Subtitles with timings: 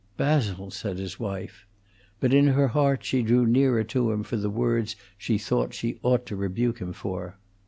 [0.17, 1.67] "Basil!" said his wife.
[2.19, 5.99] But in her heart she drew nearer to him for the words she thought she
[6.01, 7.37] ought to rebuke him for.